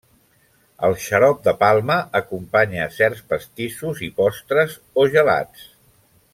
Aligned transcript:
El 0.87 0.95
xarop 1.03 1.43
de 1.47 1.53
palma 1.63 1.97
acompanya 2.21 2.89
certs 2.97 3.21
pastissos 3.35 4.03
i 4.09 4.13
postres 4.23 4.77
o 5.05 5.09
gelats. 5.19 5.71